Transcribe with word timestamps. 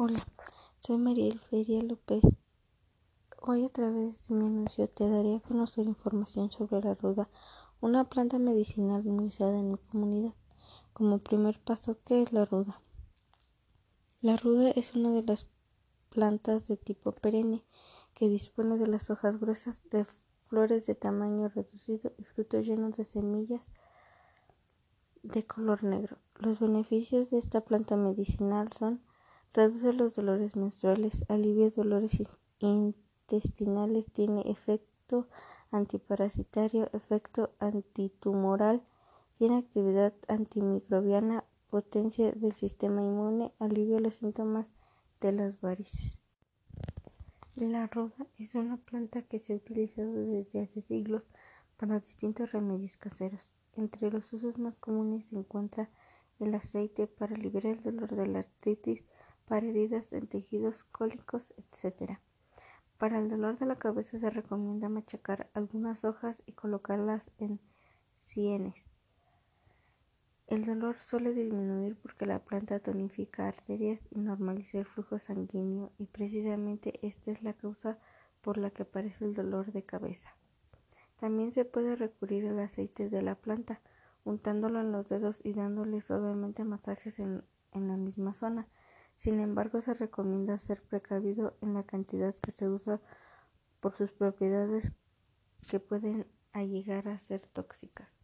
Hola, 0.00 0.24
soy 0.78 0.96
Mariel 0.96 1.40
Feria 1.40 1.82
López. 1.82 2.22
Hoy 3.42 3.64
a 3.64 3.68
través 3.68 4.28
de 4.28 4.36
mi 4.36 4.46
anuncio 4.46 4.88
te 4.88 5.08
daré 5.08 5.34
a 5.34 5.40
conocer 5.40 5.88
información 5.88 6.52
sobre 6.52 6.80
la 6.82 6.94
ruda, 6.94 7.28
una 7.80 8.08
planta 8.08 8.38
medicinal 8.38 9.02
muy 9.02 9.24
usada 9.24 9.58
en 9.58 9.70
mi 9.70 9.76
comunidad. 9.76 10.34
Como 10.92 11.18
primer 11.18 11.58
paso, 11.58 11.98
¿qué 12.04 12.22
es 12.22 12.32
la 12.32 12.44
ruda? 12.44 12.80
La 14.20 14.36
ruda 14.36 14.70
es 14.70 14.94
una 14.94 15.10
de 15.10 15.24
las 15.24 15.48
plantas 16.10 16.68
de 16.68 16.76
tipo 16.76 17.10
perenne 17.10 17.64
que 18.14 18.28
dispone 18.28 18.78
de 18.78 18.86
las 18.86 19.10
hojas 19.10 19.40
gruesas, 19.40 19.82
de 19.90 20.06
flores 20.48 20.86
de 20.86 20.94
tamaño 20.94 21.48
reducido 21.48 22.12
y 22.18 22.22
frutos 22.22 22.64
llenos 22.64 22.96
de 22.96 23.04
semillas 23.04 23.68
de 25.24 25.44
color 25.44 25.82
negro. 25.82 26.18
Los 26.36 26.60
beneficios 26.60 27.30
de 27.30 27.38
esta 27.38 27.62
planta 27.62 27.96
medicinal 27.96 28.70
son 28.72 29.02
Reduce 29.54 29.92
los 29.92 30.14
dolores 30.14 30.56
menstruales, 30.56 31.24
alivia 31.28 31.70
dolores 31.70 32.22
intestinales, 32.60 34.06
tiene 34.12 34.42
efecto 34.42 35.28
antiparasitario, 35.70 36.90
efecto 36.92 37.54
antitumoral, 37.58 38.82
tiene 39.38 39.58
actividad 39.58 40.14
antimicrobiana, 40.28 41.44
potencia 41.70 42.32
del 42.32 42.52
sistema 42.52 43.02
inmune, 43.02 43.52
alivia 43.58 44.00
los 44.00 44.16
síntomas 44.16 44.70
de 45.20 45.32
las 45.32 45.60
varices. 45.60 46.20
La 47.56 47.86
ruda 47.88 48.26
es 48.38 48.54
una 48.54 48.76
planta 48.76 49.22
que 49.22 49.40
se 49.40 49.52
ha 49.52 49.56
utilizado 49.56 50.12
desde 50.12 50.60
hace 50.60 50.80
siglos 50.80 51.24
para 51.76 51.98
distintos 51.98 52.52
remedios 52.52 52.96
caseros. 52.96 53.48
Entre 53.76 54.10
los 54.10 54.32
usos 54.32 54.58
más 54.58 54.78
comunes 54.78 55.28
se 55.28 55.36
encuentra 55.36 55.90
el 56.38 56.54
aceite 56.54 57.06
para 57.06 57.36
liberar 57.36 57.76
el 57.76 57.82
dolor 57.82 58.14
de 58.14 58.26
la 58.26 58.38
artritis, 58.40 59.04
para 59.48 59.66
heridas 59.66 60.12
en 60.12 60.26
tejidos 60.26 60.84
cólicos, 60.84 61.54
etc. 61.56 62.18
Para 62.98 63.18
el 63.18 63.28
dolor 63.28 63.58
de 63.58 63.66
la 63.66 63.76
cabeza 63.76 64.18
se 64.18 64.30
recomienda 64.30 64.88
machacar 64.88 65.48
algunas 65.54 66.04
hojas 66.04 66.42
y 66.46 66.52
colocarlas 66.52 67.30
en 67.38 67.58
sienes. 68.18 68.74
El 70.48 70.64
dolor 70.64 70.96
suele 71.06 71.34
disminuir 71.34 71.96
porque 71.96 72.26
la 72.26 72.38
planta 72.38 72.80
tonifica 72.80 73.48
arterias 73.48 74.00
y 74.10 74.18
normaliza 74.18 74.78
el 74.78 74.86
flujo 74.86 75.18
sanguíneo 75.18 75.92
y 75.98 76.06
precisamente 76.06 77.06
esta 77.06 77.30
es 77.30 77.42
la 77.42 77.52
causa 77.52 77.98
por 78.40 78.56
la 78.56 78.70
que 78.70 78.84
aparece 78.84 79.26
el 79.26 79.34
dolor 79.34 79.72
de 79.72 79.82
cabeza. 79.82 80.34
También 81.20 81.52
se 81.52 81.64
puede 81.64 81.96
recurrir 81.96 82.46
al 82.46 82.60
aceite 82.60 83.10
de 83.10 83.22
la 83.22 83.34
planta, 83.34 83.80
untándolo 84.24 84.80
en 84.80 84.92
los 84.92 85.08
dedos 85.08 85.40
y 85.44 85.52
dándole 85.52 86.00
suavemente 86.00 86.64
masajes 86.64 87.18
en, 87.18 87.44
en 87.72 87.88
la 87.88 87.96
misma 87.96 88.34
zona. 88.34 88.68
Sin 89.18 89.40
embargo, 89.40 89.80
se 89.80 89.94
recomienda 89.94 90.58
ser 90.58 90.80
precavido 90.80 91.56
en 91.60 91.74
la 91.74 91.82
cantidad 91.82 92.34
que 92.36 92.52
se 92.52 92.68
usa 92.68 93.00
por 93.80 93.94
sus 93.94 94.12
propiedades 94.12 94.92
que 95.68 95.80
pueden 95.80 96.26
llegar 96.54 97.08
a 97.08 97.18
ser 97.18 97.40
tóxicas. 97.52 98.17